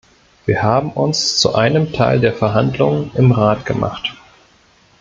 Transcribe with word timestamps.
Wir 0.47 0.63
haben 0.63 0.93
uns 0.93 1.37
zu 1.37 1.53
einem 1.53 1.93
Teil 1.93 2.19
der 2.19 2.33
Verhandlungen 2.33 3.11
im 3.13 3.31
Rat 3.31 3.67
gemacht. 3.67 4.15